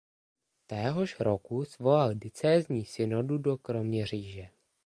[0.67, 4.49] Téhož roku svolal diecézní synodu do Kroměříže.